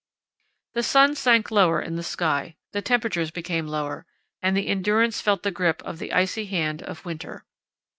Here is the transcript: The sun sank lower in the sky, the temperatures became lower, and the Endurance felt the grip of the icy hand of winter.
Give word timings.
The 0.73 0.81
sun 0.81 1.13
sank 1.13 1.51
lower 1.51 1.79
in 1.79 1.95
the 1.95 2.01
sky, 2.01 2.55
the 2.71 2.81
temperatures 2.81 3.29
became 3.29 3.67
lower, 3.67 4.07
and 4.41 4.57
the 4.57 4.65
Endurance 4.67 5.21
felt 5.21 5.43
the 5.43 5.51
grip 5.51 5.79
of 5.83 5.99
the 5.99 6.11
icy 6.11 6.47
hand 6.47 6.81
of 6.81 7.05
winter. 7.05 7.45